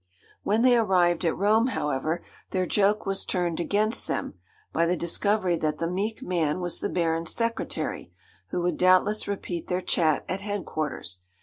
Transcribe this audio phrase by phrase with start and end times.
[0.41, 4.33] When they arrived at Rome, however, their joke was turned against them,
[4.73, 8.11] by the discovery that the meek man was the Baron's secretary,
[8.47, 11.21] who would doubtless repeat their chat at head quarters.